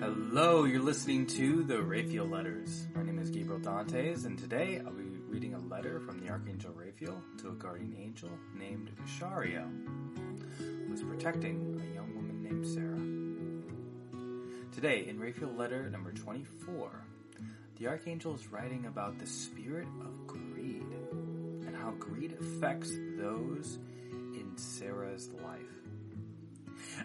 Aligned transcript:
Hello, 0.00 0.64
you're 0.64 0.80
listening 0.80 1.26
to 1.26 1.62
the 1.62 1.82
Raphael 1.82 2.24
Letters. 2.24 2.86
My 2.94 3.02
name 3.02 3.18
is 3.18 3.28
Gabriel 3.28 3.60
Dantes, 3.60 4.24
and 4.24 4.38
today 4.38 4.80
I'll 4.82 4.94
be 4.94 5.02
reading 5.28 5.52
a 5.52 5.58
letter 5.58 6.00
from 6.00 6.18
the 6.18 6.30
Archangel 6.30 6.72
Raphael 6.72 7.22
to 7.42 7.50
a 7.50 7.52
guardian 7.52 7.94
angel 8.00 8.30
named 8.54 8.90
Shariel, 9.04 9.68
who 10.56 10.94
is 10.94 11.02
protecting 11.02 11.78
a 11.84 11.94
young 11.94 12.14
woman 12.14 12.42
named 12.42 12.66
Sarah. 12.66 12.96
Today, 14.72 15.06
in 15.06 15.20
Raphael 15.20 15.52
letter 15.52 15.90
number 15.90 16.12
24, 16.12 17.04
the 17.78 17.86
Archangel 17.86 18.34
is 18.34 18.50
writing 18.50 18.86
about 18.86 19.18
the 19.18 19.26
spirit 19.26 19.88
of 20.00 20.26
greed 20.26 20.86
and 21.66 21.76
how 21.76 21.90
greed 21.98 22.38
affects 22.40 22.90
those 23.18 23.78
in 24.32 24.50
Sarah's 24.56 25.28
life. 25.44 25.79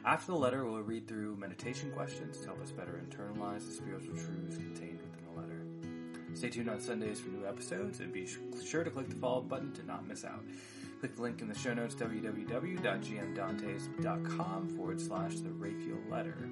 After 0.04 0.32
the 0.32 0.38
letter, 0.38 0.66
we'll 0.66 0.82
read 0.82 1.08
through 1.08 1.38
meditation 1.38 1.92
questions 1.92 2.40
to 2.40 2.48
help 2.48 2.60
us 2.62 2.72
better 2.72 3.00
internalize 3.08 3.68
the 3.68 3.74
spiritual 3.74 4.16
truths 4.16 4.58
contained 4.58 5.00
within 5.02 5.24
the 5.34 5.40
letter. 5.40 5.62
Stay 6.34 6.50
tuned 6.50 6.70
on 6.70 6.82
Sundays 6.82 7.20
for 7.20 7.30
new 7.30 7.46
episodes 7.46 8.02
and 8.02 8.12
be 8.12 8.28
sure 8.66 8.84
to 8.84 8.90
click 8.90 9.08
the 9.08 9.16
follow 9.16 9.42
button 9.42 9.72
to 9.74 9.86
not 9.86 10.08
miss 10.08 10.26
out. 10.26 10.44
Click 11.00 11.16
the 11.16 11.22
link 11.22 11.42
in 11.42 11.48
the 11.48 11.58
show 11.58 11.74
notes 11.74 11.96
www.gmdantes.com 11.96 14.70
forward 14.76 15.00
slash 15.00 15.36
the 15.36 15.52
Raphael 15.52 16.00
letter 16.10 16.50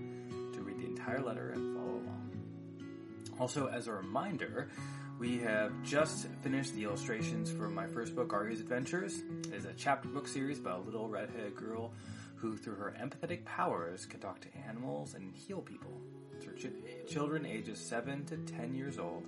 to 0.54 0.62
read 0.62 0.80
the 0.80 0.85
entire 0.85 1.21
letter 1.21 1.49
and 1.52 1.76
follow 1.76 1.94
along. 1.94 2.30
Also, 3.40 3.68
as 3.68 3.88
a 3.88 3.91
reminder, 3.91 4.70
we 5.20 5.40
have 5.40 5.71
just 5.84 6.27
finished 6.41 6.73
the 6.76 6.84
illustrations 6.84 7.52
for 7.52 7.70
my 7.70 7.88
first 7.88 8.16
book, 8.16 8.34
Aria's 8.34 8.60
Adventures. 8.60 9.21
It 9.48 9.54
is 9.54 9.66
a 9.66 9.73
chapter 9.73 10.07
book 10.07 10.27
series 10.27 10.60
about 10.60 10.80
a 10.80 10.84
little 10.84 11.07
redheaded 11.07 11.55
girl 11.55 11.94
who, 12.44 12.58
through 12.58 12.76
her 12.76 12.94
empathetic 13.02 13.46
powers, 13.46 14.06
can 14.06 14.20
talk 14.20 14.42
to 14.42 14.50
animals 14.68 15.14
and 15.14 15.34
heal 15.34 15.62
people. 15.62 16.02
For 16.44 16.52
ch- 16.52 16.74
children 17.08 17.46
ages 17.46 17.80
7 17.80 18.26
to 18.26 18.36
10 18.36 18.76
years 18.76 19.00
old, 19.00 19.26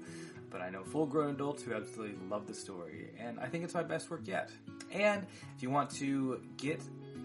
but 0.50 0.60
I 0.60 0.70
know 0.70 0.84
full 0.84 1.06
grown 1.06 1.36
adults 1.36 1.64
who 1.64 1.74
absolutely 1.74 2.18
love 2.28 2.46
the 2.46 2.54
story, 2.54 3.12
and 3.18 3.40
I 3.40 3.48
think 3.48 3.64
it's 3.64 3.74
my 3.74 3.84
best 3.84 4.12
work 4.12 4.28
yet. 4.28 4.52
And 4.92 5.26
if 5.56 5.64
you 5.64 5.70
want 5.70 5.92
to 5.92 6.42
get 6.58 6.82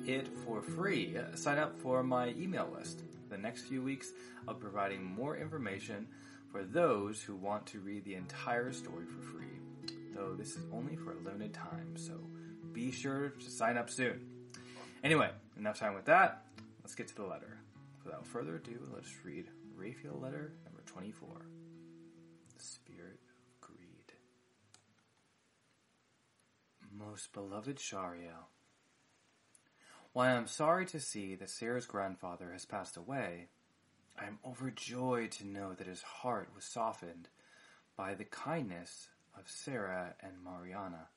it 0.06 0.28
for 0.28 0.62
free, 0.62 1.16
uh, 1.18 1.34
sign 1.34 1.58
up 1.58 1.76
for 1.80 2.04
my 2.04 2.28
email 2.38 2.72
list. 2.72 3.02
The 3.28 3.38
next 3.38 3.62
few 3.62 3.82
weeks, 3.82 4.12
I'll 4.46 4.54
be 4.54 4.60
providing 4.60 5.02
more 5.04 5.36
information 5.36 6.06
for 6.52 6.62
those 6.62 7.20
who 7.20 7.34
want 7.34 7.66
to 7.66 7.80
read 7.80 8.04
the 8.04 8.14
entire 8.14 8.72
story 8.72 9.06
for 9.06 9.22
free. 9.22 9.96
Though 10.14 10.34
this 10.34 10.54
is 10.54 10.62
only 10.72 10.94
for 10.94 11.14
a 11.14 11.18
limited 11.18 11.52
time, 11.52 11.96
so 11.96 12.12
be 12.72 12.92
sure 12.92 13.30
to 13.30 13.50
sign 13.50 13.76
up 13.76 13.90
soon. 13.90 14.39
Anyway, 15.02 15.30
enough 15.58 15.78
time 15.78 15.94
with 15.94 16.04
that. 16.04 16.44
Let's 16.82 16.94
get 16.94 17.08
to 17.08 17.14
the 17.14 17.24
letter. 17.24 17.58
Without 18.04 18.26
further 18.26 18.56
ado, 18.56 18.78
let's 18.94 19.24
read 19.24 19.46
Raphael 19.74 20.18
letter 20.20 20.52
number 20.64 20.82
24. 20.84 21.28
The 22.56 22.62
Spirit 22.62 23.20
of 23.30 23.60
Greed. 23.60 24.12
Most 26.92 27.32
beloved 27.32 27.78
Shariel, 27.78 28.48
while 30.12 30.34
I 30.34 30.36
am 30.36 30.46
sorry 30.48 30.84
to 30.86 31.00
see 31.00 31.34
that 31.36 31.48
Sarah's 31.48 31.86
grandfather 31.86 32.50
has 32.52 32.66
passed 32.66 32.96
away, 32.96 33.46
I 34.18 34.26
am 34.26 34.38
overjoyed 34.44 35.30
to 35.32 35.46
know 35.46 35.72
that 35.72 35.86
his 35.86 36.02
heart 36.02 36.50
was 36.54 36.64
softened 36.64 37.28
by 37.96 38.14
the 38.14 38.24
kindness 38.24 39.08
of 39.38 39.48
Sarah 39.48 40.14
and 40.20 40.32
Mariana 40.44 41.08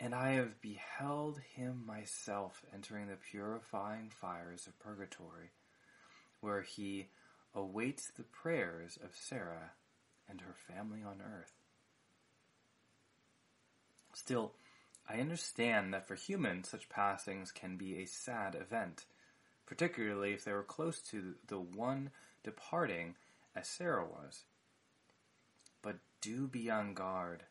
and 0.00 0.14
I 0.14 0.32
have 0.32 0.62
beheld 0.62 1.40
him 1.54 1.84
myself 1.86 2.62
entering 2.74 3.08
the 3.08 3.16
purifying 3.16 4.08
fires 4.08 4.66
of 4.66 4.78
purgatory, 4.78 5.50
where 6.40 6.62
he 6.62 7.08
awaits 7.54 8.08
the 8.08 8.22
prayers 8.22 8.98
of 9.04 9.10
Sarah 9.14 9.72
and 10.26 10.40
her 10.40 10.54
family 10.54 11.02
on 11.02 11.20
earth. 11.20 11.52
Still, 14.14 14.52
I 15.08 15.20
understand 15.20 15.92
that 15.92 16.08
for 16.08 16.14
humans 16.14 16.70
such 16.70 16.88
passings 16.88 17.52
can 17.52 17.76
be 17.76 17.98
a 17.98 18.06
sad 18.06 18.54
event, 18.54 19.04
particularly 19.66 20.32
if 20.32 20.44
they 20.44 20.52
were 20.52 20.62
close 20.62 21.00
to 21.10 21.34
the 21.46 21.60
one 21.60 22.10
departing 22.42 23.16
as 23.54 23.68
Sarah 23.68 24.06
was. 24.06 24.44
But 25.82 25.98
do 26.22 26.46
be 26.46 26.70
on 26.70 26.94
guard 26.94 27.44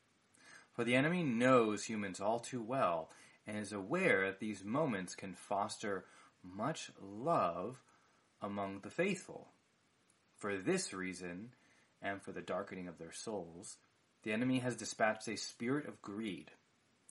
for 0.79 0.85
the 0.85 0.95
enemy 0.95 1.23
knows 1.23 1.84
humans 1.84 2.22
all 2.22 2.40
too 2.40 2.62
well 2.62 3.09
and 3.45 3.57
is 3.57 3.73
aware 3.73 4.28
that 4.28 4.40
these 4.40 4.63
moments 4.63 5.13
can 5.13 5.34
foster 5.34 6.06
much 6.41 6.90
love 7.01 7.84
among 8.41 8.79
the 8.79 8.90
faithful. 8.90 9.50
For 10.38 10.57
this 10.57 10.94
reason, 10.94 11.50
and 12.01 12.22
for 12.22 12.31
the 12.31 12.40
darkening 12.40 12.88
of 12.88 12.97
their 12.97 13.12
souls, 13.12 13.75
the 14.23 14.31
enemy 14.31 14.59
has 14.59 14.78
dispatched 14.78 15.28
a 15.28 15.35
spirit 15.35 15.85
of 15.85 16.01
greed 16.01 16.51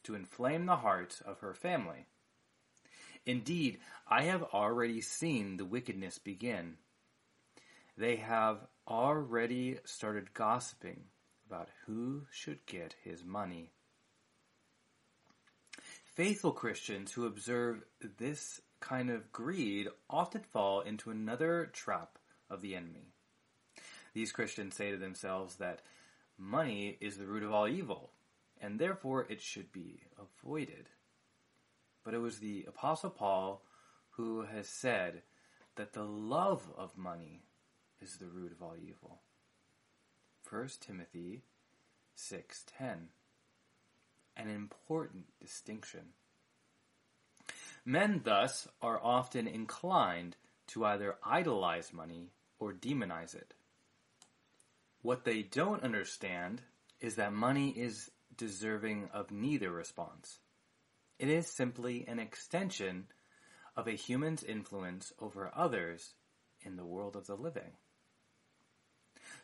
to 0.04 0.14
inflame 0.14 0.64
the 0.64 0.76
hearts 0.76 1.20
of 1.20 1.40
her 1.40 1.52
family. 1.52 2.06
Indeed, 3.26 3.80
I 4.08 4.22
have 4.22 4.44
already 4.44 5.02
seen 5.02 5.58
the 5.58 5.66
wickedness 5.66 6.16
begin. 6.16 6.78
They 7.98 8.16
have 8.16 8.66
already 8.88 9.76
started 9.84 10.32
gossiping 10.32 11.02
about 11.48 11.70
who 11.86 12.26
should 12.30 12.66
get 12.66 12.94
his 13.02 13.24
money. 13.24 13.70
Faithful 16.14 16.52
Christians 16.52 17.12
who 17.12 17.24
observe 17.24 17.82
this 18.18 18.60
kind 18.80 19.08
of 19.08 19.32
greed 19.32 19.88
often 20.10 20.42
fall 20.42 20.82
into 20.82 21.10
another 21.10 21.70
trap 21.72 22.18
of 22.50 22.60
the 22.60 22.74
enemy. 22.74 23.14
These 24.12 24.32
Christians 24.32 24.76
say 24.76 24.90
to 24.90 24.98
themselves 24.98 25.56
that 25.56 25.80
money 26.36 26.98
is 27.00 27.16
the 27.16 27.26
root 27.26 27.42
of 27.42 27.52
all 27.52 27.66
evil, 27.66 28.10
and 28.60 28.78
therefore 28.78 29.26
it 29.30 29.40
should 29.40 29.72
be 29.72 30.02
avoided. 30.18 30.90
But 32.04 32.12
it 32.12 32.18
was 32.18 32.38
the 32.38 32.66
Apostle 32.68 33.10
Paul 33.10 33.62
who 34.10 34.42
has 34.42 34.68
said 34.68 35.22
that 35.76 35.94
the 35.94 36.04
love 36.04 36.62
of 36.76 36.98
money 36.98 37.44
is 38.02 38.16
the 38.16 38.26
root 38.26 38.52
of 38.52 38.62
all 38.62 38.74
evil. 38.76 39.22
1 40.50 40.80
Timothy 40.80 41.42
6:10. 42.16 43.10
An 44.36 44.48
important 44.48 45.26
distinction. 45.40 46.14
Men 47.84 48.22
thus 48.24 48.66
are 48.80 49.02
often 49.02 49.46
inclined 49.46 50.36
to 50.68 50.86
either 50.86 51.18
idolize 51.22 51.92
money 51.92 52.32
or 52.58 52.72
demonize 52.72 53.34
it. 53.34 53.52
What 55.02 55.24
they 55.24 55.42
don't 55.42 55.82
understand 55.82 56.62
is 57.00 57.16
that 57.16 57.32
money 57.32 57.70
is 57.70 58.10
deserving 58.36 59.08
of 59.10 59.30
neither 59.30 59.70
response. 59.70 60.38
It 61.18 61.28
is 61.28 61.46
simply 61.46 62.06
an 62.06 62.18
extension 62.18 63.08
of 63.76 63.86
a 63.86 63.92
human's 63.92 64.42
influence 64.42 65.12
over 65.18 65.50
others 65.54 66.14
in 66.62 66.76
the 66.76 66.86
world 66.86 67.16
of 67.16 67.26
the 67.26 67.36
living. 67.36 67.76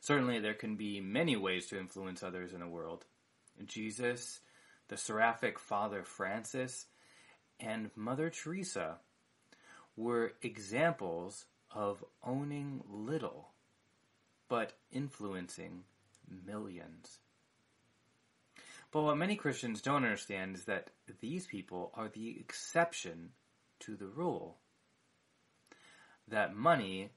Certainly, 0.05 0.41
there 0.41 0.53
can 0.53 0.77
be 0.77 1.01
many 1.01 1.35
ways 1.35 1.65
to 1.69 1.79
influence 1.79 2.23
others 2.23 2.53
in 2.53 2.61
the 2.61 2.69
world. 2.69 3.07
Jesus, 3.65 4.41
the 4.89 4.99
seraphic 4.99 5.59
Father 5.59 6.03
Francis, 6.03 6.85
and 7.59 7.91
Mother 7.97 8.29
Teresa 8.29 8.99
were 9.97 10.35
examples 10.43 11.47
of 11.71 12.05
owning 12.23 12.85
little, 12.87 13.49
but 14.51 14.75
influencing 14.93 15.85
millions. 16.47 17.21
But 18.93 19.05
what 19.05 19.17
many 19.17 19.37
Christians 19.37 19.81
don't 19.81 20.05
understand 20.05 20.57
is 20.57 20.65
that 20.67 20.91
these 21.23 21.47
people 21.47 21.93
are 21.95 22.11
the 22.11 22.39
exception 22.39 23.31
to 23.81 23.97
the 23.97 24.09
rule. 24.09 24.59
That 26.29 26.55
money 26.55 27.09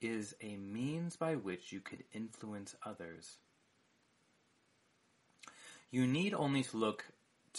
is 0.00 0.34
a 0.40 0.56
means 0.56 1.16
by 1.16 1.36
which 1.36 1.72
you 1.72 1.80
could 1.80 2.04
influence 2.12 2.74
others. 2.84 3.38
You 5.90 6.06
need 6.06 6.34
only 6.34 6.62
to 6.64 6.76
look 6.76 7.04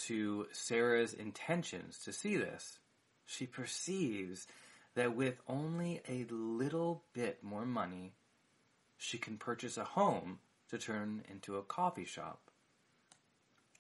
to 0.06 0.48
Sarah's 0.52 1.14
intentions 1.14 2.00
to 2.00 2.14
see 2.14 2.38
this. 2.38 2.80
She 3.26 3.46
perceives 3.46 4.48
that 4.96 5.16
with 5.16 5.36
only 5.48 6.02
a 6.08 6.26
little 6.30 7.04
bit 7.14 7.44
more 7.44 7.66
money, 7.66 8.14
she 8.98 9.18
can 9.18 9.38
purchase 9.38 9.78
a 9.78 9.84
home 9.84 10.40
to 10.70 10.78
turn 10.78 11.24
into 11.30 11.58
a 11.58 11.64
coffee 11.64 12.06
shop. 12.06 12.52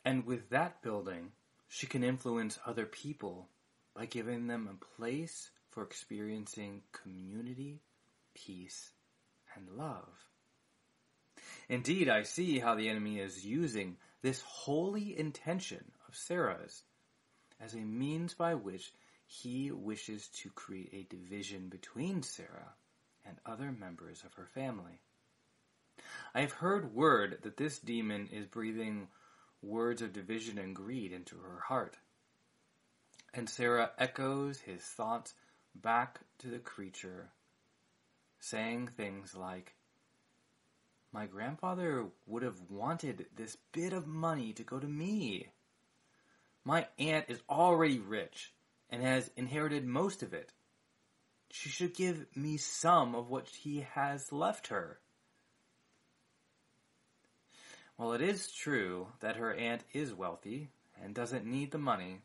And 0.05 0.25
with 0.25 0.49
that 0.49 0.81
building, 0.81 1.31
she 1.67 1.87
can 1.87 2.03
influence 2.03 2.59
other 2.65 2.85
people 2.85 3.49
by 3.95 4.05
giving 4.05 4.47
them 4.47 4.69
a 4.69 4.85
place 4.95 5.49
for 5.69 5.83
experiencing 5.83 6.81
community 6.91 7.81
peace, 8.45 8.91
and 9.55 9.77
love. 9.77 10.29
Indeed, 11.69 12.07
I 12.07 12.23
see 12.23 12.59
how 12.59 12.75
the 12.75 12.89
enemy 12.89 13.19
is 13.19 13.45
using 13.45 13.97
this 14.21 14.41
holy 14.41 15.17
intention 15.17 15.91
of 16.07 16.15
Sarah's 16.15 16.83
as 17.59 17.73
a 17.73 17.77
means 17.77 18.33
by 18.33 18.53
which 18.53 18.93
he 19.25 19.71
wishes 19.71 20.27
to 20.29 20.49
create 20.51 20.93
a 20.93 21.13
division 21.13 21.67
between 21.69 22.23
Sarah 22.23 22.73
and 23.25 23.37
other 23.45 23.71
members 23.71 24.23
of 24.23 24.33
her 24.35 24.45
family. 24.45 25.01
I 26.33 26.41
have 26.41 26.53
heard 26.53 26.93
word 26.93 27.39
that 27.41 27.57
this 27.57 27.79
demon 27.79 28.29
is 28.31 28.45
breathing 28.45 29.07
words 29.61 30.01
of 30.01 30.13
division 30.13 30.57
and 30.57 30.75
greed 30.75 31.11
into 31.11 31.37
her 31.37 31.59
heart. 31.67 31.97
And 33.33 33.49
Sarah 33.49 33.91
echoes 33.97 34.59
his 34.59 34.81
thoughts 34.81 35.33
back 35.75 36.21
to 36.39 36.47
the 36.47 36.59
creature, 36.59 37.31
saying 38.39 38.89
things 38.95 39.35
like, 39.35 39.75
My 41.11 41.25
grandfather 41.25 42.07
would 42.25 42.43
have 42.43 42.59
wanted 42.69 43.27
this 43.35 43.57
bit 43.71 43.93
of 43.93 44.07
money 44.07 44.53
to 44.53 44.63
go 44.63 44.79
to 44.79 44.87
me. 44.87 45.47
My 46.63 46.87
aunt 46.99 47.25
is 47.29 47.41
already 47.49 47.99
rich 47.99 48.53
and 48.89 49.01
has 49.01 49.31
inherited 49.35 49.85
most 49.85 50.23
of 50.23 50.33
it. 50.33 50.51
She 51.49 51.69
should 51.69 51.95
give 51.95 52.25
me 52.35 52.57
some 52.57 53.15
of 53.15 53.29
what 53.29 53.47
he 53.47 53.85
has 53.93 54.31
left 54.31 54.67
her. 54.67 54.99
While 57.95 58.13
it 58.13 58.21
is 58.21 58.51
true 58.51 59.07
that 59.21 59.37
her 59.37 59.53
aunt 59.53 59.83
is 59.91 60.13
wealthy 60.13 60.69
and 61.01 61.15
doesn't 61.15 61.45
need 61.45 61.71
the 61.71 61.77
money, 61.77 62.21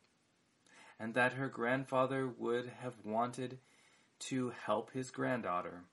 and 0.98 1.14
that 1.14 1.32
her 1.34 1.48
grandfather 1.48 2.28
would 2.28 2.66
have 2.80 2.94
wanted 3.04 3.58
to 4.18 4.52
help 4.66 4.92
his 4.92 5.10
granddaughter, 5.10 5.84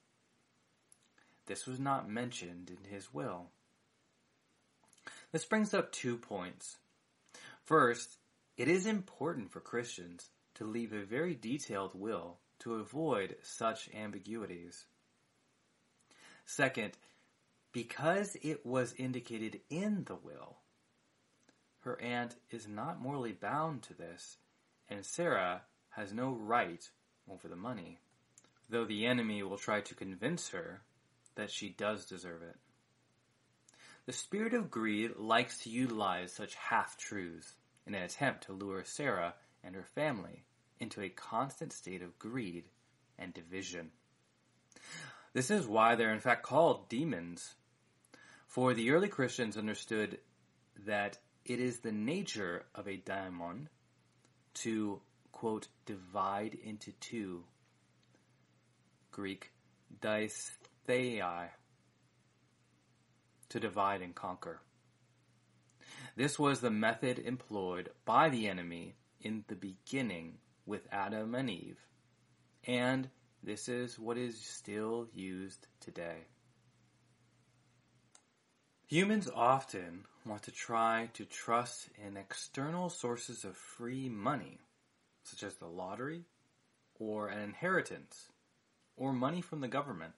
this 1.50 1.66
was 1.66 1.80
not 1.80 2.08
mentioned 2.08 2.70
in 2.70 2.92
his 2.92 3.12
will. 3.12 3.48
This 5.32 5.46
brings 5.46 5.74
up 5.74 5.92
two 5.92 6.16
points. 6.16 6.78
First, 7.66 8.18
it 8.56 8.68
is 8.68 8.86
important 8.86 9.52
for 9.52 9.60
Christians 9.60 10.30
to 10.56 10.64
leave 10.64 10.94
a 10.94 11.04
very 11.04 11.34
detailed 11.34 11.96
will 11.96 12.38
to 12.60 12.76
avoid 12.76 13.36
such 13.42 13.90
ambiguities. 13.96 14.86
Second, 16.46 16.92
because 17.72 18.38
it 18.44 18.64
was 18.64 18.94
indicated 19.00 19.60
in 19.72 20.04
the 20.06 20.16
will, 20.16 20.58
her 21.80 22.00
aunt 22.00 22.36
is 22.52 22.68
not 22.68 23.02
morally 23.02 23.34
bound 23.34 23.82
to 23.84 23.96
this, 23.96 24.38
and 24.88 25.04
Sarah 25.04 25.64
has 25.90 26.14
no 26.14 26.32
right 26.32 26.88
over 27.28 27.48
the 27.48 27.56
money, 27.56 27.98
though 28.70 28.86
the 28.86 29.08
enemy 29.08 29.42
will 29.42 29.58
try 29.58 29.82
to 29.82 29.96
convince 29.96 30.50
her 30.50 30.82
that 31.40 31.52
she 31.52 31.70
does 31.70 32.06
deserve 32.06 32.42
it. 32.42 32.56
The 34.06 34.14
spirit 34.14 34.54
of 34.54 34.72
greed 34.72 35.16
likes 35.18 35.60
to 35.60 35.70
utilize 35.70 36.34
such 36.34 36.56
half 36.56 36.98
truths 36.98 37.54
in 37.86 37.96
an 37.96 38.04
attempt 38.04 38.46
to 38.46 38.54
lure 38.54 38.84
Sarah 38.84 39.34
and 39.64 39.76
her 39.76 39.86
family 39.96 40.44
into 40.80 41.02
a 41.02 41.10
constant 41.10 41.74
state 41.74 42.02
of 42.02 42.20
greed 42.20 42.66
and 43.18 43.34
division. 43.34 43.92
This 45.34 45.52
is 45.52 45.68
why 45.68 45.96
they're 45.96 46.14
in 46.14 46.20
fact 46.20 46.44
called 46.44 46.90
demons. 46.90 47.56
For 48.48 48.74
the 48.74 48.92
early 48.92 49.10
Christians 49.10 49.58
understood 49.58 50.18
that 50.86 51.18
it 51.46 51.60
is 51.60 51.80
the 51.80 51.92
nature 51.92 52.66
of 52.76 52.88
a 52.88 52.98
daimon 52.98 53.70
to, 54.56 55.02
quote, 55.32 55.68
divide 55.86 56.58
into 56.64 56.92
two. 56.94 57.44
Greek, 59.12 59.52
dysthei, 60.90 61.50
to 63.50 63.60
divide 63.60 64.02
and 64.02 64.16
conquer. 64.16 64.62
This 66.16 66.38
was 66.38 66.60
the 66.60 66.72
method 66.72 67.20
employed 67.20 67.90
by 68.06 68.30
the 68.30 68.48
enemy 68.48 68.96
in 69.22 69.44
the 69.48 69.56
beginning 69.56 70.38
with 70.66 70.88
Adam 70.92 71.36
and 71.36 71.50
Eve, 71.50 71.80
and 72.66 73.10
this 73.42 73.70
is 73.70 73.98
what 73.98 74.18
is 74.18 74.40
still 74.40 75.08
used 75.14 75.68
today. 75.80 76.28
Humans 78.88 79.30
often 79.34 80.06
want 80.26 80.44
to 80.44 80.52
try 80.52 81.10
to 81.14 81.26
trust 81.26 81.90
in 82.04 82.18
external 82.18 82.90
sources 82.90 83.46
of 83.46 83.56
free 83.56 84.10
money, 84.10 84.60
such 85.24 85.44
as 85.44 85.56
the 85.56 85.68
lottery, 85.68 86.24
or 87.00 87.28
an 87.28 87.40
inheritance, 87.42 88.30
or 88.98 89.14
money 89.14 89.42
from 89.42 89.62
the 89.62 89.68
government. 89.68 90.14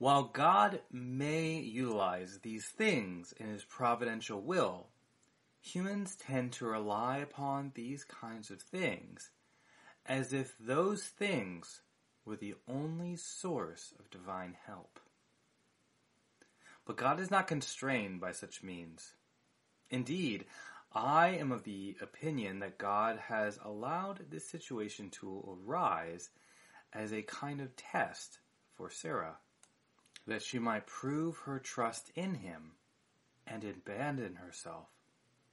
While 0.00 0.22
God 0.32 0.80
may 0.90 1.58
utilize 1.58 2.38
these 2.38 2.64
things 2.64 3.34
in 3.38 3.48
His 3.48 3.64
providential 3.64 4.40
will, 4.40 4.86
humans 5.60 6.16
tend 6.16 6.52
to 6.52 6.64
rely 6.64 7.18
upon 7.18 7.72
these 7.74 8.02
kinds 8.04 8.50
of 8.50 8.62
things 8.62 9.28
as 10.06 10.32
if 10.32 10.56
those 10.58 11.02
things 11.02 11.82
were 12.24 12.36
the 12.36 12.54
only 12.66 13.14
source 13.16 13.92
of 13.98 14.08
divine 14.08 14.56
help. 14.66 14.98
But 16.86 16.96
God 16.96 17.20
is 17.20 17.30
not 17.30 17.46
constrained 17.46 18.22
by 18.22 18.32
such 18.32 18.62
means. 18.62 19.12
Indeed, 19.90 20.46
I 20.94 21.28
am 21.28 21.52
of 21.52 21.64
the 21.64 21.98
opinion 22.00 22.60
that 22.60 22.78
God 22.78 23.18
has 23.28 23.58
allowed 23.62 24.30
this 24.30 24.48
situation 24.48 25.10
to 25.20 25.58
arise 25.62 26.30
as 26.90 27.12
a 27.12 27.20
kind 27.20 27.60
of 27.60 27.76
test 27.76 28.38
for 28.72 28.88
Sarah, 28.88 29.36
that 30.26 30.42
she 30.42 30.58
might 30.58 30.86
prove 30.86 31.38
her 31.38 31.58
trust 31.58 32.10
in 32.14 32.34
him 32.34 32.72
and 33.46 33.64
abandon 33.64 34.36
herself 34.36 34.88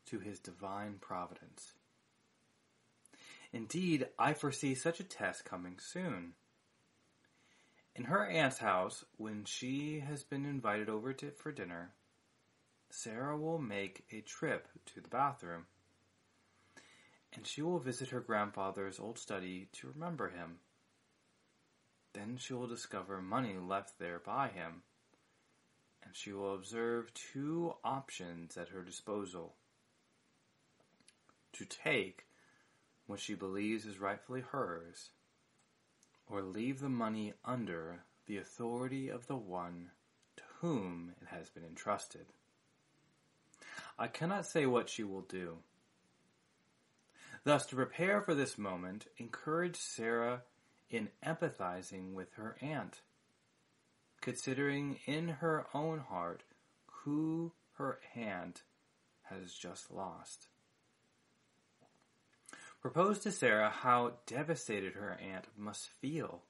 to 0.05 0.19
his 0.19 0.39
divine 0.39 0.95
providence. 0.99 1.73
Indeed, 3.53 4.07
I 4.19 4.33
foresee 4.33 4.75
such 4.75 4.99
a 4.99 5.05
test 5.05 5.45
coming 5.45 5.79
soon. 5.79 6.33
In 7.95 8.05
her 8.05 8.27
aunt's 8.27 8.59
house, 8.59 9.03
when 9.17 9.45
she 9.45 10.01
has 10.01 10.23
been 10.23 10.45
invited 10.45 10.89
over 10.89 11.13
to, 11.13 11.31
for 11.31 11.51
dinner, 11.51 11.93
Sarah 12.89 13.37
will 13.37 13.59
make 13.59 14.05
a 14.11 14.21
trip 14.21 14.67
to 14.87 15.01
the 15.01 15.07
bathroom, 15.07 15.65
and 17.33 17.45
she 17.47 17.61
will 17.61 17.79
visit 17.79 18.09
her 18.09 18.19
grandfather's 18.19 18.99
old 18.99 19.17
study 19.17 19.69
to 19.73 19.87
remember 19.87 20.29
him. 20.29 20.59
Then 22.17 22.37
she 22.37 22.53
will 22.53 22.65
discover 22.65 23.21
money 23.21 23.57
left 23.57 23.99
there 23.99 24.17
by 24.17 24.47
him, 24.47 24.81
and 26.03 26.15
she 26.15 26.33
will 26.33 26.55
observe 26.55 27.13
two 27.13 27.75
options 27.83 28.57
at 28.57 28.69
her 28.69 28.81
disposal 28.81 29.53
to 31.53 31.63
take 31.63 32.25
what 33.05 33.19
she 33.19 33.35
believes 33.35 33.85
is 33.85 33.99
rightfully 33.99 34.41
hers, 34.41 35.11
or 36.27 36.41
leave 36.41 36.79
the 36.79 36.89
money 36.89 37.33
under 37.45 38.01
the 38.25 38.37
authority 38.37 39.09
of 39.09 39.27
the 39.27 39.37
one 39.37 39.91
to 40.37 40.43
whom 40.59 41.13
it 41.21 41.27
has 41.27 41.51
been 41.51 41.63
entrusted. 41.63 42.25
I 43.99 44.07
cannot 44.07 44.47
say 44.47 44.65
what 44.65 44.89
she 44.89 45.03
will 45.03 45.21
do. 45.21 45.57
Thus, 47.43 47.67
to 47.67 47.75
prepare 47.75 48.21
for 48.21 48.33
this 48.33 48.57
moment, 48.57 49.05
encourage 49.17 49.77
Sarah 49.77 50.41
in 50.89 51.09
empathizing 51.25 52.13
with 52.13 52.33
her 52.33 52.55
aunt, 52.61 53.01
considering 54.21 54.99
in 55.05 55.27
her 55.27 55.65
own 55.73 55.99
heart 55.99 56.43
who 57.03 57.51
her 57.73 57.99
aunt 58.15 58.63
has 59.23 59.53
just 59.53 59.91
lost. 59.91 60.47
Propose 62.81 63.19
to 63.19 63.31
Sarah 63.31 63.69
how 63.69 64.13
devastated 64.25 64.93
her 64.93 65.19
aunt 65.21 65.45
must 65.57 65.89
feel 65.89 66.43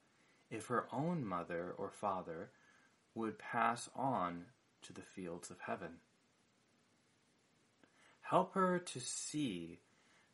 if 0.50 0.67
her 0.67 0.88
own 0.91 1.25
mother 1.25 1.74
or 1.77 1.89
father 1.89 2.51
would 3.15 3.39
pass 3.39 3.89
on 3.96 4.46
to 4.84 4.94
the 4.94 5.01
fields 5.01 5.50
of 5.50 5.58
heaven. 5.65 5.98
Help 8.22 8.53
her 8.53 8.77
to 8.77 9.00
see 9.00 9.79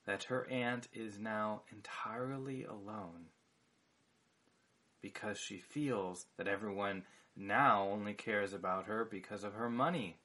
that 0.06 0.26
her 0.26 0.48
aunt 0.50 0.88
is 0.94 1.20
now 1.20 1.62
entirely 1.72 2.64
alone 2.64 3.28
because 5.04 5.38
she 5.38 5.58
feels 5.58 6.26
that 6.38 6.48
everyone 6.48 7.04
now 7.36 7.90
only 7.92 8.14
cares 8.14 8.54
about 8.54 8.86
her 8.86 9.06
because 9.06 9.44
of 9.44 9.54
her 9.54 9.70
money. 9.70 10.18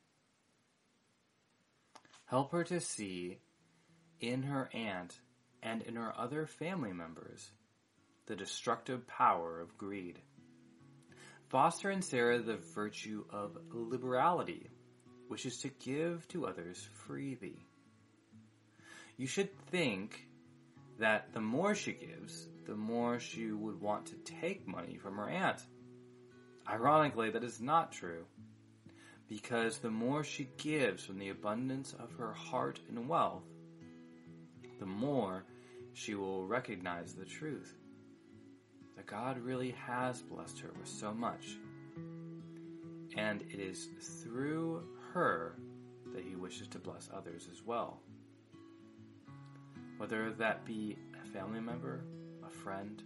Help 2.27 2.53
her 2.53 2.65
to 2.65 2.81
see 2.81 3.39
in 4.21 4.45
her 4.45 4.71
aunt 4.73 5.19
and 5.63 5.83
in 5.83 5.97
her 5.97 6.13
other 6.17 6.47
family 6.47 6.93
members 6.93 7.51
the 8.27 8.37
destructive 8.37 9.07
power 9.07 9.61
of 9.61 9.77
greed. 9.77 10.21
Foster 11.49 11.91
in 11.91 12.03
Sarah 12.03 12.39
the 12.39 12.57
virtue 12.57 13.25
of 13.31 13.59
liberality, 13.73 14.69
which 15.27 15.45
is 15.45 15.59
to 15.63 15.69
give 15.69 16.29
to 16.29 16.47
others 16.47 16.87
freely. 16.93 17.59
You 19.17 19.27
should 19.27 19.51
think 19.71 20.29
that 20.99 21.33
the 21.33 21.41
more 21.41 21.75
she 21.75 21.93
gives, 21.93 22.47
the 22.69 22.77
more 22.77 23.19
she 23.19 23.51
would 23.51 23.81
want 23.81 24.05
to 24.05 24.15
take 24.17 24.69
money 24.69 24.99
from 24.99 25.17
her 25.17 25.31
aunt. 25.31 25.63
Ironically, 26.69 27.31
that 27.31 27.43
is 27.43 27.63
not 27.63 27.91
true, 27.91 28.27
because 29.27 29.79
the 29.79 29.91
more 29.91 30.23
she 30.23 30.51
gives 30.59 31.03
from 31.03 31.19
the 31.19 31.31
abundance 31.31 31.95
of 31.99 32.13
her 32.13 32.35
heart 32.35 32.79
and 32.91 33.09
wealth, 33.09 33.45
the 34.79 34.87
more 34.87 35.45
she 35.95 36.15
will 36.15 36.47
recognize 36.47 37.15
the 37.15 37.25
truth 37.25 37.75
that 38.97 39.07
God 39.07 39.39
really 39.39 39.71
has 39.71 40.21
blessed 40.21 40.61
her 40.61 40.71
with 40.79 40.89
so 40.89 41.15
much. 41.15 41.57
And 43.17 43.43
it 43.51 43.61
is 43.61 43.89
through 44.23 44.83
her 45.15 45.57
that 46.15 46.23
he 46.23 46.37
wishes 46.37 46.69
to 46.69 46.79
bless 46.79 47.09
others 47.15 47.49
as 47.51 47.65
well. 47.65 47.99
Whether 49.97 50.33
that 50.33 50.67
be 50.67 50.99
a 51.21 51.27
family 51.27 51.61
member, 51.61 52.05
friend, 52.63 53.03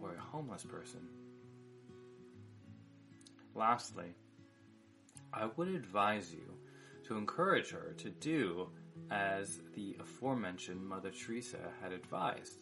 or 0.00 0.14
a 0.14 0.20
homeless 0.20 0.64
person. 0.64 1.00
Lastly, 3.54 4.14
I 5.32 5.48
would 5.56 5.68
advise 5.68 6.32
you 6.32 6.54
to 7.04 7.16
encourage 7.16 7.70
her 7.70 7.94
to 7.98 8.10
do 8.10 8.68
as 9.10 9.60
the 9.74 9.96
aforementioned 10.00 10.86
Mother 10.86 11.10
Teresa 11.10 11.58
had 11.82 11.92
advised. 11.92 12.58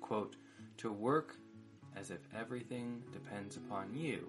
Quote, 0.00 0.36
to 0.78 0.90
work 0.90 1.36
as 1.96 2.10
if 2.10 2.20
everything 2.36 3.02
depends 3.12 3.56
upon 3.56 3.94
you, 3.94 4.26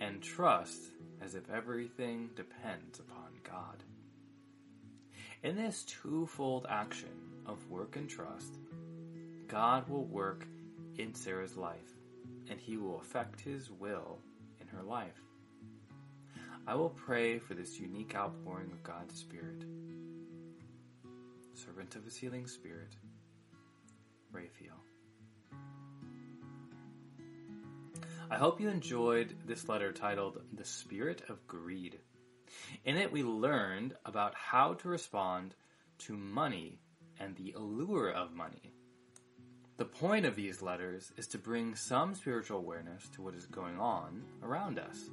and 0.00 0.22
trust 0.22 0.90
as 1.22 1.34
if 1.34 1.48
everything 1.50 2.30
depends 2.34 2.98
upon 2.98 3.28
God. 3.44 3.84
In 5.42 5.56
this 5.56 5.84
twofold 5.84 6.66
action 6.68 7.08
of 7.46 7.70
work 7.70 7.96
and 7.96 8.08
trust, 8.08 8.58
God 9.50 9.88
will 9.88 10.04
work 10.04 10.46
in 10.96 11.12
Sarah's 11.12 11.56
life, 11.56 11.96
and 12.48 12.60
he 12.60 12.76
will 12.76 13.00
effect 13.00 13.40
his 13.40 13.68
will 13.68 14.20
in 14.60 14.68
her 14.68 14.82
life. 14.84 15.20
I 16.68 16.76
will 16.76 16.90
pray 16.90 17.40
for 17.40 17.54
this 17.54 17.80
unique 17.80 18.14
outpouring 18.14 18.70
of 18.70 18.84
God's 18.84 19.18
Spirit. 19.18 19.64
Servant 21.54 21.96
of 21.96 22.04
his 22.04 22.16
healing 22.16 22.46
Spirit, 22.46 22.94
Raphael. 24.30 24.76
I 28.30 28.36
hope 28.36 28.60
you 28.60 28.68
enjoyed 28.68 29.34
this 29.46 29.68
letter 29.68 29.90
titled 29.90 30.42
The 30.52 30.64
Spirit 30.64 31.24
of 31.28 31.44
Greed. 31.48 31.98
In 32.84 32.96
it, 32.96 33.10
we 33.10 33.24
learned 33.24 33.96
about 34.04 34.36
how 34.36 34.74
to 34.74 34.88
respond 34.88 35.56
to 35.98 36.16
money 36.16 36.78
and 37.18 37.34
the 37.34 37.52
allure 37.56 38.10
of 38.10 38.32
money. 38.32 38.74
The 39.80 39.86
point 39.86 40.26
of 40.26 40.36
these 40.36 40.60
letters 40.60 41.10
is 41.16 41.26
to 41.28 41.38
bring 41.38 41.74
some 41.74 42.14
spiritual 42.14 42.58
awareness 42.58 43.08
to 43.14 43.22
what 43.22 43.34
is 43.34 43.46
going 43.46 43.78
on 43.78 44.24
around 44.42 44.78
us. 44.78 45.08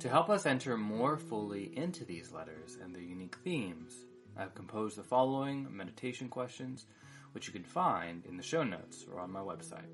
To 0.00 0.08
help 0.08 0.28
us 0.28 0.44
enter 0.44 0.76
more 0.76 1.16
fully 1.16 1.70
into 1.76 2.04
these 2.04 2.32
letters 2.32 2.78
and 2.82 2.92
their 2.92 3.00
unique 3.00 3.36
themes, 3.44 3.94
I 4.36 4.40
have 4.40 4.56
composed 4.56 4.96
the 4.96 5.04
following 5.04 5.68
meditation 5.70 6.28
questions, 6.28 6.86
which 7.30 7.46
you 7.46 7.52
can 7.52 7.62
find 7.62 8.26
in 8.26 8.36
the 8.36 8.42
show 8.42 8.64
notes 8.64 9.06
or 9.08 9.20
on 9.20 9.30
my 9.30 9.38
website. 9.38 9.86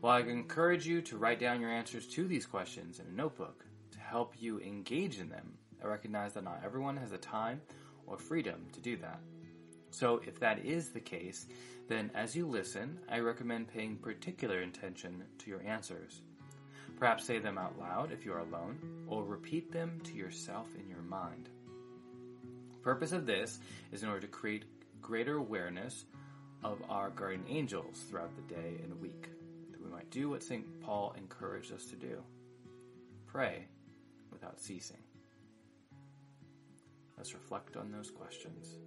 While 0.00 0.16
I 0.16 0.28
encourage 0.28 0.84
you 0.84 1.00
to 1.02 1.16
write 1.16 1.38
down 1.38 1.60
your 1.60 1.70
answers 1.70 2.08
to 2.08 2.26
these 2.26 2.46
questions 2.46 2.98
in 2.98 3.06
a 3.06 3.16
notebook 3.16 3.64
to 3.92 4.00
help 4.00 4.34
you 4.36 4.58
engage 4.58 5.20
in 5.20 5.28
them, 5.28 5.52
I 5.80 5.86
recognize 5.86 6.32
that 6.32 6.42
not 6.42 6.62
everyone 6.64 6.96
has 6.96 7.12
the 7.12 7.18
time 7.18 7.60
or 8.08 8.18
freedom 8.18 8.66
to 8.72 8.80
do 8.80 8.96
that. 8.96 9.20
So, 9.94 10.20
if 10.26 10.40
that 10.40 10.64
is 10.64 10.88
the 10.88 10.98
case, 10.98 11.46
then 11.86 12.10
as 12.16 12.34
you 12.34 12.48
listen, 12.48 12.98
I 13.08 13.20
recommend 13.20 13.68
paying 13.68 13.94
particular 13.94 14.58
attention 14.58 15.22
to 15.38 15.50
your 15.50 15.62
answers. 15.62 16.20
Perhaps 16.98 17.24
say 17.24 17.38
them 17.38 17.58
out 17.58 17.78
loud 17.78 18.10
if 18.10 18.24
you 18.24 18.32
are 18.32 18.40
alone, 18.40 18.76
or 19.06 19.22
repeat 19.22 19.70
them 19.70 20.00
to 20.02 20.14
yourself 20.14 20.66
in 20.74 20.88
your 20.88 21.02
mind. 21.02 21.48
The 22.72 22.78
purpose 22.78 23.12
of 23.12 23.24
this 23.24 23.60
is 23.92 24.02
in 24.02 24.08
order 24.08 24.22
to 24.22 24.26
create 24.26 24.64
greater 25.00 25.36
awareness 25.36 26.06
of 26.64 26.82
our 26.88 27.10
guardian 27.10 27.44
angels 27.48 28.02
throughout 28.10 28.34
the 28.34 28.52
day 28.52 28.80
and 28.82 29.00
week 29.00 29.28
that 29.70 29.80
we 29.80 29.88
might 29.88 30.10
do 30.10 30.28
what 30.28 30.42
St. 30.42 30.80
Paul 30.80 31.14
encouraged 31.16 31.72
us 31.72 31.84
to 31.86 31.96
do 31.96 32.20
pray 33.28 33.66
without 34.32 34.60
ceasing. 34.60 35.02
Let's 37.16 37.32
reflect 37.32 37.76
on 37.76 37.92
those 37.92 38.10
questions. 38.10 38.78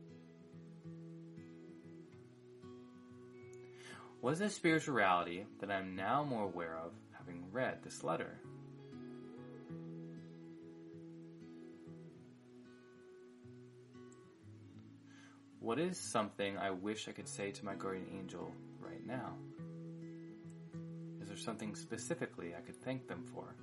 What 4.20 4.34
is 4.34 4.40
the 4.40 4.50
spirituality 4.50 5.46
that 5.60 5.70
I 5.70 5.78
am 5.78 5.96
now 5.96 6.24
more 6.24 6.44
aware 6.44 6.76
of 6.76 6.92
having 7.18 7.46
read 7.52 7.84
this 7.84 8.04
letter? 8.04 8.40
What 15.60 15.80
is 15.80 16.00
something 16.00 16.58
I 16.58 16.72
wish 16.72 17.08
I 17.08 17.12
could 17.12 17.28
say 17.28 17.52
to 17.52 17.66
my 17.66 17.76
guardian 17.76 18.08
angel 18.12 18.52
right 18.80 19.06
now? 19.06 19.34
Is 21.22 21.28
there 21.28 21.38
something 21.38 21.76
specifically 21.76 22.56
I 22.56 22.62
could 22.62 22.82
thank 22.84 23.08
them 23.08 23.24
for? 23.34 23.56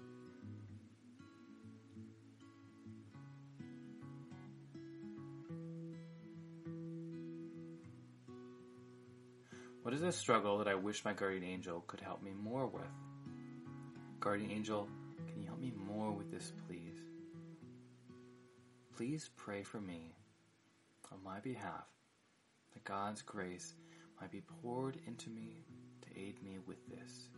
A 10.05 10.13
struggle 10.13 10.59
that 10.59 10.69
I 10.69 10.75
wish 10.75 11.05
my 11.05 11.13
guardian 11.13 11.45
angel 11.45 11.83
could 11.87 12.01
help 12.01 12.23
me 12.23 12.33
more 12.33 12.67
with? 12.67 12.83
Guardian 14.21 14.51
angel, 14.51 14.89
can 15.29 15.41
you 15.41 15.47
help 15.47 15.61
me 15.61 15.73
more 15.87 16.11
with 16.11 16.31
this, 16.31 16.53
please? 16.67 16.97
Please 18.97 19.31
pray 19.37 19.63
for 19.63 19.81
me 19.81 20.15
on 21.11 21.19
my 21.25 21.41
behalf 21.41 21.87
that 22.73 22.85
God's 22.85 23.23
grace 23.23 23.75
might 24.21 24.31
be 24.31 24.43
poured 24.63 24.99
into 25.07 25.31
me 25.31 25.65
to 26.03 26.21
aid 26.21 26.43
me 26.43 26.59
with 26.67 26.79
this. 26.89 27.29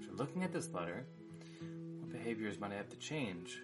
After 0.00 0.12
looking 0.14 0.42
at 0.44 0.52
this 0.52 0.72
letter, 0.72 1.04
what 1.98 2.10
behaviors 2.10 2.58
might 2.58 2.72
I 2.72 2.76
have 2.76 2.88
to 2.88 2.96
change? 2.96 3.60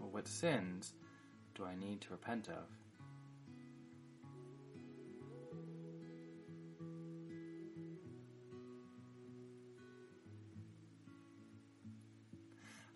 Or 0.00 0.08
what 0.08 0.26
sins 0.26 0.92
do 1.54 1.64
I 1.64 1.74
need 1.74 2.00
to 2.02 2.10
repent 2.10 2.48
of? 2.48 2.79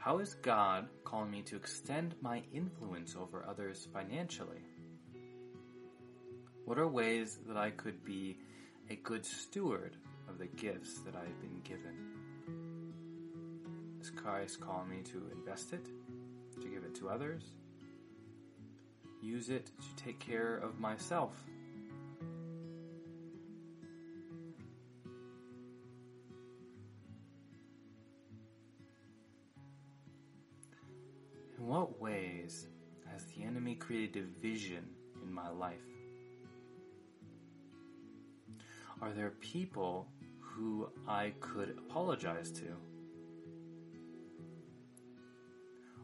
How 0.05 0.19
is 0.19 0.35
God 0.35 0.87
calling 1.03 1.31
me 1.31 1.41
to 1.45 1.57
extend 1.57 2.15
my 2.21 2.43
influence 2.53 3.17
over 3.19 3.43
others 3.49 3.89
financially? 3.91 4.61
What 6.67 6.79
are 6.79 6.87
ways 6.87 7.39
that 7.49 7.57
I 7.57 7.71
could 7.71 8.05
be 8.05 8.37
a 8.91 8.97
good 8.97 9.25
steward 9.25 9.97
of 10.29 10.37
the 10.37 10.45
gifts 10.45 10.99
that 11.07 11.15
I've 11.17 11.41
been 11.41 11.63
given? 11.65 12.13
Is 13.99 14.11
Christ 14.11 14.61
calling 14.61 14.91
me 14.91 15.01
to 15.05 15.23
invest 15.39 15.73
it, 15.73 15.87
to 16.61 16.69
give 16.69 16.85
it 16.85 16.95
to 16.97 17.09
others, 17.09 17.55
use 19.23 19.49
it 19.49 19.71
to 19.79 20.05
take 20.05 20.21
care 20.21 20.57
of 20.57 20.79
myself? 20.79 21.43
Division 34.07 34.85
in 35.23 35.33
my 35.33 35.51
life? 35.51 35.81
Are 39.03 39.13
there 39.13 39.31
people 39.41 40.07
who 40.41 40.89
I 41.07 41.33
could 41.41 41.71
apologize 41.71 42.51
to? 42.53 42.77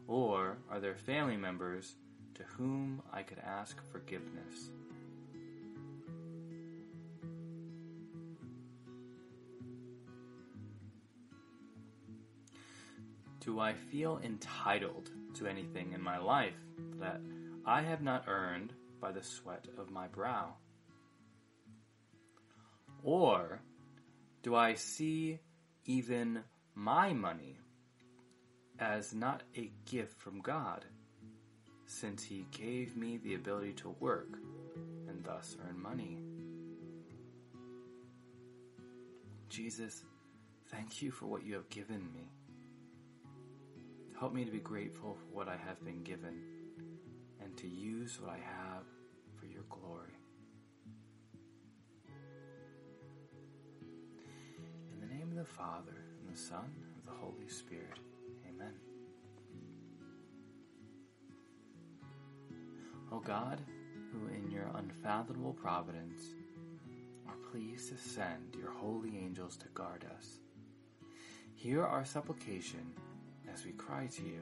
Or 0.07 0.57
are 0.69 0.79
there 0.79 0.95
family 0.95 1.37
members 1.37 1.95
to 2.35 2.43
whom 2.43 3.01
I 3.13 3.23
could 3.23 3.39
ask 3.39 3.81
forgiveness? 3.91 4.69
Do 13.39 13.59
I 13.59 13.73
feel 13.73 14.19
entitled 14.23 15.09
to 15.35 15.47
anything 15.47 15.93
in 15.93 16.01
my 16.01 16.19
life 16.19 16.59
that 16.99 17.21
I 17.65 17.81
have 17.81 18.01
not 18.01 18.25
earned 18.27 18.73
by 18.99 19.11
the 19.11 19.23
sweat 19.23 19.65
of 19.77 19.91
my 19.91 20.07
brow? 20.07 20.55
Or 23.03 23.61
do 24.43 24.55
I 24.55 24.73
see 24.75 25.39
even 25.85 26.43
my 26.75 27.13
money 27.13 27.57
as 28.79 29.13
not 29.13 29.43
a 29.55 29.71
gift 29.85 30.19
from 30.19 30.41
God, 30.41 30.85
since 31.85 32.23
He 32.23 32.47
gave 32.51 32.97
me 32.97 33.17
the 33.17 33.35
ability 33.35 33.73
to 33.73 33.95
work 33.99 34.39
and 35.07 35.23
thus 35.23 35.55
earn 35.67 35.79
money. 35.79 36.17
Jesus, 39.49 40.03
thank 40.71 41.01
you 41.01 41.11
for 41.11 41.27
what 41.27 41.45
you 41.45 41.53
have 41.53 41.69
given 41.69 42.01
me. 42.13 42.31
Help 44.19 44.33
me 44.33 44.45
to 44.45 44.51
be 44.51 44.59
grateful 44.59 45.15
for 45.15 45.35
what 45.35 45.47
I 45.47 45.57
have 45.57 45.83
been 45.83 46.03
given 46.03 46.41
and 47.51 47.57
to 47.59 47.67
use 47.67 48.17
what 48.21 48.31
I 48.31 48.37
have 48.37 48.83
for 49.37 49.45
your 49.45 49.63
glory. 49.69 50.15
In 54.93 55.01
the 55.01 55.13
name 55.13 55.29
of 55.31 55.35
the 55.35 55.43
Father, 55.43 56.05
and 56.19 56.33
the 56.33 56.39
Son, 56.39 56.71
and 56.95 57.05
the 57.05 57.11
Holy 57.11 57.49
Spirit. 57.49 57.99
Amen. 58.47 58.73
O 63.11 63.19
God, 63.19 63.59
who 64.11 64.33
in 64.33 64.49
your 64.49 64.71
unfathomable 64.75 65.53
providence 65.53 66.21
are 67.27 67.35
pleased 67.51 67.89
to 67.89 67.97
send 67.97 68.55
your 68.57 68.71
holy 68.71 69.17
angels 69.17 69.57
to 69.57 69.67
guard 69.73 70.05
us, 70.17 70.39
hear 71.53 71.83
our 71.83 72.05
supplication 72.05 72.93
as 73.53 73.65
we 73.65 73.71
cry 73.71 74.07
to 74.07 74.23
you 74.23 74.41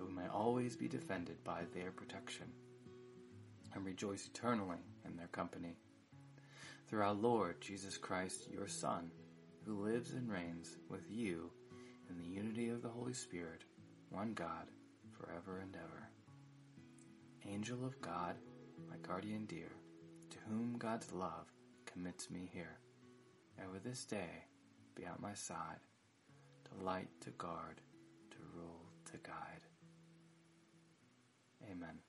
that 0.00 0.08
we 0.08 0.14
may 0.14 0.28
always 0.28 0.76
be 0.76 0.88
defended 0.88 1.36
by 1.44 1.60
their 1.74 1.90
protection 1.90 2.46
and 3.74 3.84
rejoice 3.84 4.26
eternally 4.26 4.78
in 5.04 5.14
their 5.14 5.26
company. 5.26 5.76
Through 6.88 7.02
our 7.02 7.12
Lord 7.12 7.60
Jesus 7.60 7.98
Christ, 7.98 8.48
your 8.50 8.66
Son, 8.66 9.10
who 9.66 9.84
lives 9.84 10.12
and 10.12 10.32
reigns 10.32 10.78
with 10.88 11.02
you 11.10 11.50
in 12.08 12.16
the 12.16 12.34
unity 12.34 12.70
of 12.70 12.80
the 12.80 12.88
Holy 12.88 13.12
Spirit, 13.12 13.64
one 14.08 14.32
God, 14.32 14.68
forever 15.12 15.60
and 15.62 15.76
ever. 15.76 16.08
Angel 17.46 17.84
of 17.84 18.00
God, 18.00 18.36
my 18.88 18.96
guardian 19.06 19.44
dear, 19.44 19.70
to 20.30 20.38
whom 20.48 20.76
God's 20.78 21.12
love 21.12 21.52
commits 21.84 22.30
me 22.30 22.48
here, 22.54 22.78
ever 23.58 23.78
this 23.84 24.06
day 24.06 24.44
be 24.94 25.04
at 25.04 25.20
my 25.20 25.34
side, 25.34 25.80
to 26.64 26.84
light, 26.84 27.08
to 27.20 27.30
guard, 27.32 27.82
to 28.30 28.38
rule, 28.56 28.86
to 29.04 29.18
guide. 29.18 29.69
Amen. 31.64 32.00